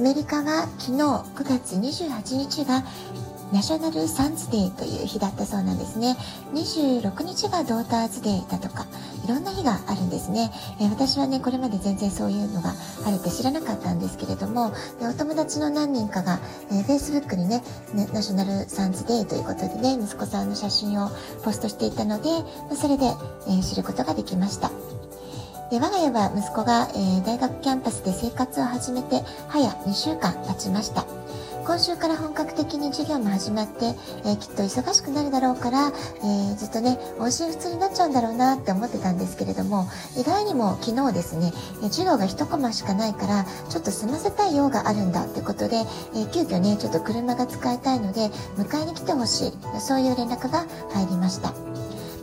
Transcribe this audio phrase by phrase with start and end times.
[0.00, 2.82] アメリカは昨日9月28日が
[3.52, 6.16] ナショナルサンズデーという日だったそうなんですね。
[6.54, 8.86] 26日がドーターズデーだとか、
[9.26, 10.50] いろんな日があるんですね。
[10.80, 12.72] えー、私はね、これまで全然そういうのが
[13.04, 14.72] あるって知らなかったんですけれども、
[15.02, 21.10] お友達の何人かが、えー、Facebook にね、ねナショナルサンズデーということでね、息子さんの写真を
[21.44, 22.30] ポストしていたので、
[22.74, 23.04] それで、
[23.48, 24.70] えー、知ることができました。
[25.70, 31.06] で我が家は息子が、えー、大学キャンパスで生活を始めて早2週間経ちました
[31.64, 33.94] 今週から本格的に授業も始まって、
[34.24, 39.86] えー、きっと忙しくなるだろうから、えー、ずっとね音信不通になっちゃうんだろうなって思ってたんですけれども
[40.18, 45.76] 意外にも昨日ですね授業が1コマしかないからちょっと済ませたい用があるんだってことで、
[46.16, 51.69] え急遽ねちょっと車が使いたいので迎えに来てほしいそういう連絡が入りました。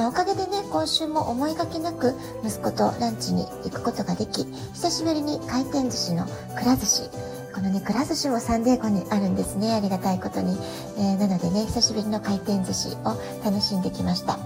[0.00, 6.24] まあ、おかげでね今週も思いがけなく息子とランチに行くことができ久しぶりに回転寿司の
[6.56, 7.10] くら寿司。
[7.54, 9.74] このねくら寿司もサンデーゴにあるんですね。
[9.74, 10.56] ありがたいことに、
[10.96, 14.38] えー、なのでね久しぶりの回転寿司を楽しんできました。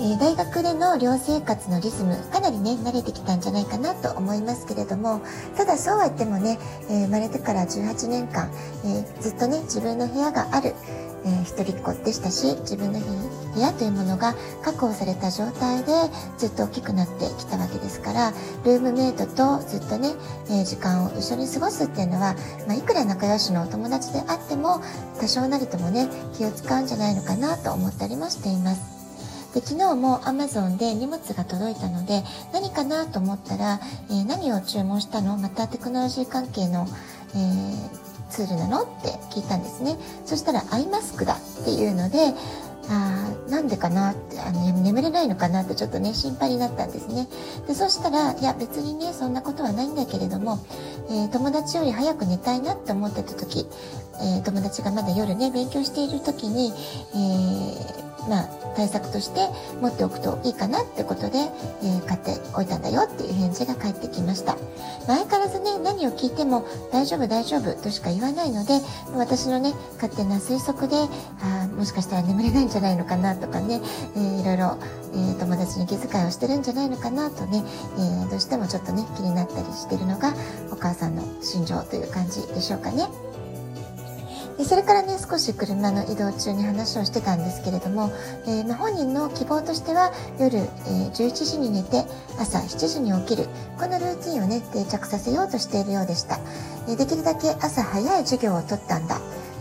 [0.00, 5.20] え大学での寮生活のリズムかなりね慣れてきたんじゃないかなと思いますけれども
[5.58, 8.50] ただそうは言ってもね、えー、生まれてから18年間、
[8.82, 10.74] えー、ずっとね自分の部屋がある、
[11.24, 15.92] えー、一人っ子でしたし自分の部屋というものが確保された状態で
[16.38, 18.30] ずっと大きくなってきたわけですから
[18.64, 20.12] ルームメイトとずっとね、
[20.48, 22.34] えー、時間を一緒に過ごすっていうのは、
[22.66, 24.80] まあ、いくら仲良しのお友達であっても
[25.20, 29.00] 多少なりともね気を使うんじゃないのかなと思ったりもしています。
[29.52, 35.36] で昨日も Amazon で荷物が届いたので何かなと思ったら、えー、何を注文したの？
[35.36, 36.86] またテクノロジー関係の、
[37.34, 38.82] えーツールなの？
[38.82, 39.96] って聞いたんですね。
[40.24, 42.32] そしたらアイマスクだっていうので
[42.88, 47.28] あなんでかなってあの眠れないのかなってちょっとね心配になったんですね。
[47.66, 50.58] でそしたらいや別にねそんなことはないんだけれども、
[51.08, 53.66] えー、友達より早く寝たいなって思ってた時、
[54.20, 56.72] えー、友達がまだ夜ね勉強している時に、
[57.14, 59.48] えー、まあ対策として
[59.80, 64.56] 持っておくといいかなってことで、えー、買っておいたんだよっていう返事が返ってきました。
[65.06, 68.80] 相変わらずね、何を聞いても大丈夫大丈夫としか言わないので、
[69.14, 70.96] 私のね、勝手な推測で、
[71.42, 73.80] あもしかしたら眠れないんじゃないのかなとかね、
[74.14, 74.78] えー、いろいろ、
[75.14, 77.64] えー、友達に気遣いをしてるんじゃないのかなとね、
[77.96, 80.34] えー、どうしてもちょっとね、気になったりしてるのが
[80.70, 83.08] お母さんの心情という感じでしょうかね。
[84.60, 88.12] でそれからね少し車の移動中に話をしてたんですけれども、
[88.46, 92.04] えー、ま、本人の希望としては夜、えー、11時に寝て
[92.38, 93.48] 朝7時に起きる。
[93.78, 96.38] このルーティンをね定着させようとしているようでした、
[96.90, 99.18] え、できるだけ朝早い授業を取ったんだ。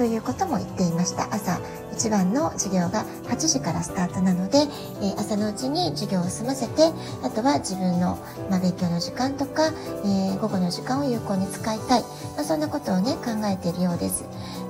[0.00, 1.28] ということも言っていました。
[1.30, 1.60] 朝
[1.92, 4.60] 一番の授業が8時からスタートなので、
[5.02, 6.90] え、朝のうちに授業を済ませて
[7.22, 8.16] あとは自分の、
[8.48, 9.68] ま、勉強の時間とか、
[10.06, 14.24] え、午後の時間を有効に使いたい、ま、そんなことをね考えているようです。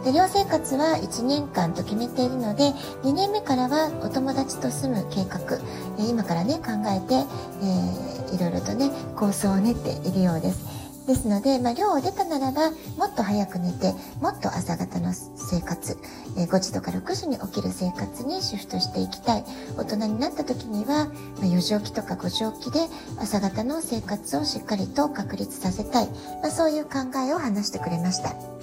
[0.05, 2.73] で寮生活は1年間と決めているので
[3.05, 5.61] 2年目からはお友達と住む計画、
[6.01, 10.80] え、今からね考えて、えー、いろいろとね構想を練っているようです。
[11.07, 15.97] ですので、まあ、寮を出たならばもっと早く寝てもっと朝方の生活、
[16.37, 19.45] えー、5時とか6時に起きる生活にシフトしていきたい
[19.77, 22.81] 大人になった時には、まあ、4時起きとか5時起きで
[23.19, 26.09] 朝方の生活をしっかりと確立させたい、
[26.43, 28.60] まあ、そういう考えを話してくれました。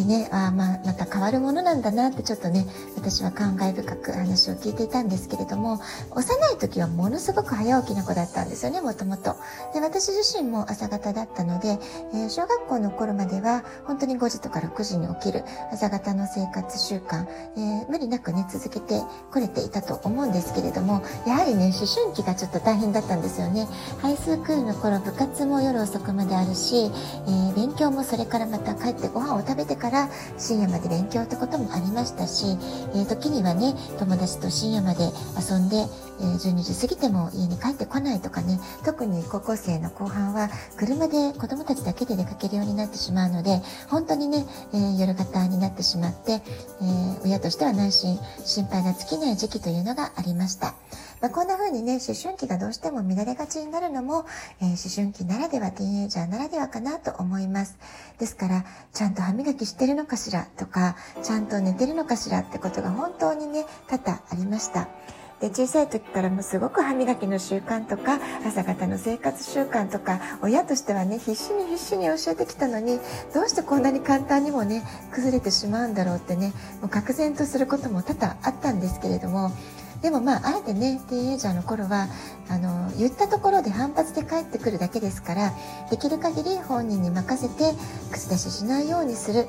[0.00, 2.64] でね、あまあ、また変わるものなんだなってちょっとね、
[2.96, 5.78] 私は感慨深く話を聞いていたんですけれども、
[6.12, 9.36] 幼い時はものすごく早起きな子だったんですよね、もともと。
[9.74, 11.78] で、私自身も朝方だったので、
[12.14, 17.26] えー、小学校の頃までは本当に5時とか6時に起きる朝方の生活習慣、
[17.56, 23.68] えー、無理なくね、続けてこれていたと思うんですけれども、やはりね、思春期がちょっと大変だったんですよね。
[24.00, 26.90] ハイスクールの頃、部活も夜遅くまであるし、
[27.26, 30.08] えー、勉強もそれからまた帰ってご飯を食べてから
[30.38, 32.56] 深夜まで勉強ってこともありましたし、
[32.94, 40.48] えー、時にはね友達と深夜まで遊んで、えー、12時過ぎても家に帰ってこないとかね特に高校生の後半は
[40.78, 46.42] 車で子供たちだけで出かけるようになってしまうので本当にね、えー、夜型になってしまって、え
[47.24, 50.74] 親としては内心心配が尽きない時期というのがありました。
[51.20, 54.24] まあ、こんな風にね、思春期がどうしても乱れがちになるのも、
[54.60, 57.78] えー、思春期ならでは、ティーンエイジャーならではかなと思います。
[58.18, 64.88] ですから、ちゃんと歯磨きしてるのかしらとか、ちゃんと寝てるのかしらってことが本当にね、多々ありました。
[65.40, 73.00] で小さい時からもすごく歯磨きの習慣とか朝方の生活習慣とか親としてはね必死に必死に教えてきたのに
[73.32, 74.82] どうしてこんなに簡単にもね
[75.12, 76.52] 崩れてしまうんだろうってね
[76.82, 79.50] もう愕然とすることも多々あったんですけれども
[80.02, 82.08] でもまああえてねティーンエイジャーの頃は
[82.48, 85.52] あの言ったところで反発で返ってくるだけですから
[85.90, 87.76] できる限り本人に任せて
[88.10, 89.46] 口出ししないようにする。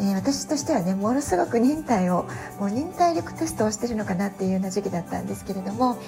[0.00, 2.26] えー、私としてはねものすごく忍耐を
[2.58, 5.98] もう忍耐力テストをしてるのかなっていうような時期だったんですけれども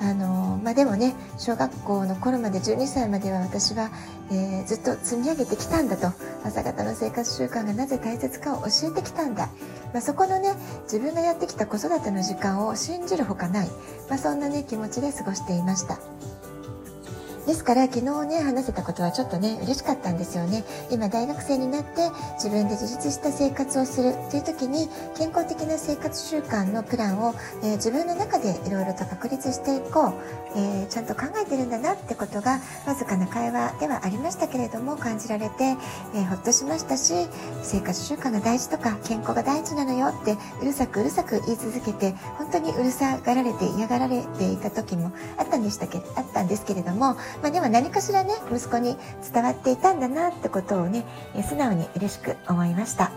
[0.00, 3.90] あの、まあ、でもね小学校の頃まで12歳までは私は、
[4.30, 6.12] えー、ずっと積み上げてきたんだと。
[6.44, 9.48] 朝方の生活習慣がなぜ大切かを教えてきたんだ、
[9.92, 10.54] まあ、そこのね
[10.84, 13.68] 自分がやってきた子育ての時間を信じるほかない、
[14.08, 15.98] まあ、そんなね気持ちで過ごしていました。
[17.48, 20.64] ですから昨日ね話せたことはちょっとね嬉しかったんですよね。
[20.90, 24.12] 今大学生になって自分で自立した生活をする。
[24.30, 24.86] という時に
[25.16, 30.12] 健康的な生活習慣のプランを、えー、自分の中でいろいろと確立していこう、
[30.56, 35.76] えー、ちゃんと考えてるんだなってことがわずかな会話ではありましたけれども感じられて、
[36.14, 37.14] えー、ほっとしましたし
[37.62, 48.96] 生活習慣が大事とか健康が大事なのよってうるさくうるさく言い続けて本当にうるさがられて嫌がられていた時もあったんでしたけあったんですけれどもまあ、でも何かしらね息子に
[49.32, 51.04] 伝わっていたんだなってことをね
[51.48, 53.12] 素直に嬉しく思いました。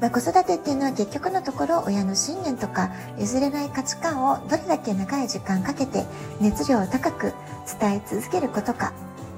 [0.00, 6.04] まあ、子育てっていうのは結局のところ親の信念とか譲れない価値観をどれだけ長い時間かけて
[6.40, 7.34] 熱量を高く
[7.78, 8.94] 伝え続けることか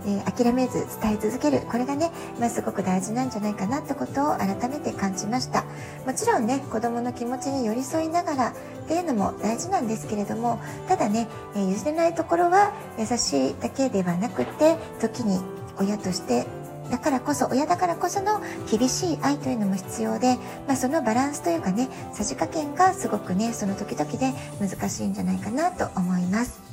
[0.07, 5.65] えー、諦めず伝え続けるこれがね、まあ、すごく大事なんじゃないかなってことを改めて感じました
[6.07, 8.55] もちろんね子供の気持ちに寄り添いながらっ
[8.89, 15.41] ていうのも大事なんですけれどもただね、えー、譲れないところは優しいだけではなくて時に
[15.79, 16.47] 親として
[16.91, 26.72] だからこそ親だからこその厳しい愛というのも必要で、まあ、そのバランスというかねさじ加減がすごくねその時々で難しいんじゃないかなと思います。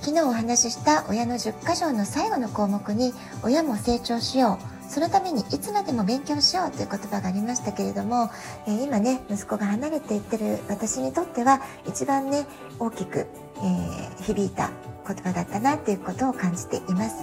[0.00, 3.12] 昨日お話しした親の10箇条の最後の項目に
[3.42, 8.30] 親も成長しようそのためにいつまでも勉強しようという言葉がありましたけれども、
[8.66, 12.46] えー、今ね息子が離れていってる私にとっては一番ね
[12.78, 13.26] 大きく、
[13.58, 14.70] えー、響いた
[15.06, 17.16] 言葉だったなということを感じています。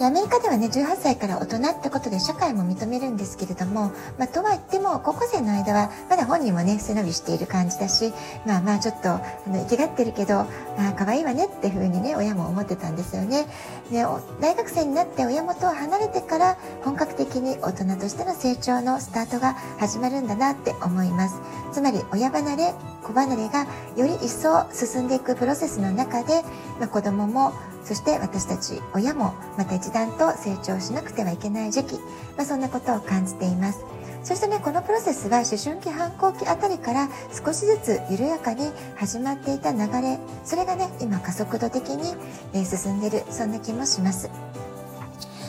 [0.00, 8.12] アメリカではね18歳から大人ってことで社会も認めるんですけれども、まあ、とは言っても高校生の間はまだ本人もね背伸びしている感じだし
[8.44, 10.46] まあまあちょっとあの生きがってるけどあ
[10.98, 13.46] 可愛いわねっていうふうにね親も思ってたんですよね。
[13.90, 14.04] で
[14.40, 21.40] 大学生になって親元を離れてから本格的に大人としての成長のスタートが始まるんだなって思います。
[21.72, 22.74] つまり親離れ
[23.04, 26.42] 子離れがより一層進んでいくプロセスの中で、
[26.80, 27.52] まあ、子供も
[27.84, 31.94] そして私たち親もまた一段と成長しなくてはいけない時期、
[32.36, 33.84] まあ、そんなことを感じています。
[34.22, 40.18] そしてねこのプロセスは思春期反抗期あたりから少しずつ緩やかに始まっていた流れ。
[40.44, 42.14] それがね今加速度的に
[42.64, 44.30] 進んでいるそんな気もします。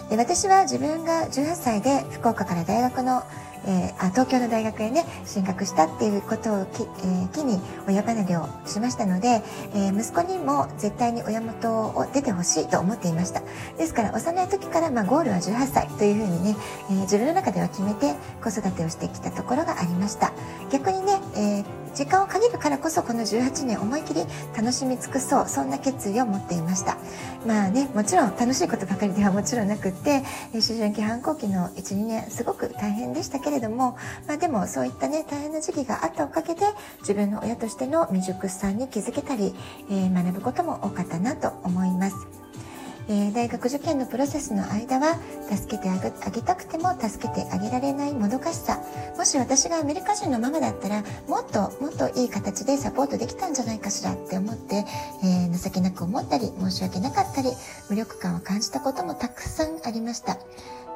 [0.09, 3.23] で私は自分が18歳で福岡から大学の
[3.65, 9.41] えー、あ東京の大学へね進学したっていうことをき、えー、機に親離れをしましたので、
[9.73, 13.41] えー、息子にも絶対に親元を出てほしいと思っていました。
[13.77, 16.55] ですから幼い時から、まあ、ゴールは18歳というふうにね、
[16.91, 20.31] え自分の中では決めて子育てをしてきたところがありました。
[20.71, 24.25] 逆にね、え時間を限るからこそこの18年思い切り
[24.55, 26.97] 楽しみ尽くそうそんな決意を持っていました。
[27.47, 30.23] まあねもちろん楽しいことばかりではもちろんなくって
[30.53, 33.97] 思春期反抗期の12年すごく大変でしたけれども、
[34.27, 36.61] まあ、でもそういったね大変な時期があったおかげで
[36.99, 39.53] 自分の親としての未熟さに気づけたり、
[39.89, 42.44] えー、学ぶことも多かったなと思います。
[43.07, 45.19] えー、大学受験のプロセスの間は
[45.49, 48.79] 助けてあげたくても助けてあげられないもどかしさ。
[49.17, 54.85] もし私がアメリカ人のママだったらもっともっといい形でサポートできたんじゃないかしらって思って、
[55.23, 57.49] えー、情けなく思ったり申し訳なかったり
[57.89, 60.37] 無力感を感じたこともたくさんありました。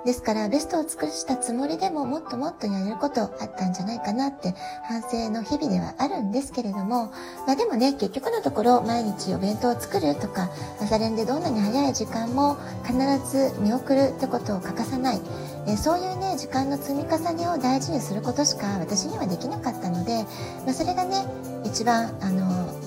[0.06, 7.12] ですからベストを尽くしたつもりでももっともっとやれることあったんじゃないかなって反省の日々ではあるんですけれども、
[7.46, 10.50] まあ、でもね結局のところ毎日お弁当を作るとか
[10.82, 12.98] 朝練でどんなに早い時間も必
[13.30, 15.22] ず見送るってことを欠かさない。
[15.68, 20.24] えそういうね時間の積み重ねを大事にすることしか私にはできなかったので、
[20.66, 21.26] まあ、それがね
[21.64, 22.79] 一番あの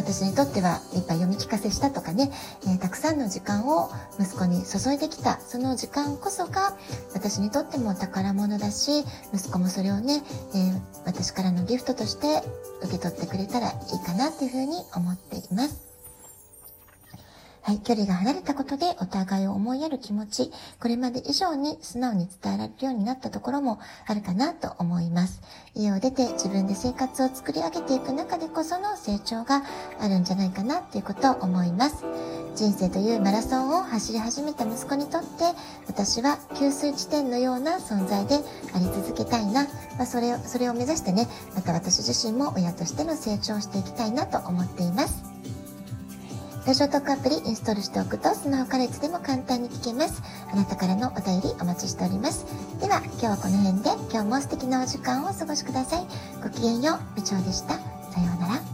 [0.00, 2.30] 私にとってはいっぱい読み聞かせしたとかね、
[2.64, 6.74] えー、たくさんの時間を息子に注いできたその時間こそが
[7.12, 9.04] 私にとっても宝物だし
[9.34, 10.22] 息子もそれをね、
[10.54, 12.42] えー、私からのギフトとして
[12.82, 15.89] 受け取ってくれたらいいかなっていうふうに思っています。
[17.70, 20.50] はい、距離が離れたことでお互いを思いやる気持ち、
[20.80, 25.40] これまで以上に素直に伝えられるようになったところもあるかなと思います。
[25.76, 29.62] 家を出て自分で生活を作り上げていく中でこその成長が
[30.00, 32.04] あるんじゃないかなっていうことを思います。
[32.56, 35.28] 人生というマラソンを走り始めた息子にとって、
[35.86, 38.40] 私は給水地点のような存在で
[38.74, 45.29] あり続けたいな、まあ、それを、それを目指してね、また私自身も親としての成長をしていきたいなと思っています。
[46.66, 50.22] ラジオトークアプリインストールしておくとスマホからいつでも簡単に聞けます。
[50.52, 52.44] あなたからのお便りお待ちしております。
[52.80, 56.06] では今日はこの辺で今日も素敵なお時間をお過ごしください。
[56.42, 57.74] ごきげんよう、部長でした。
[57.74, 58.69] さようなら